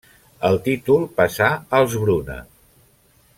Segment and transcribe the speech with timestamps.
[0.47, 1.51] El títol passà
[1.81, 2.39] als Bruna.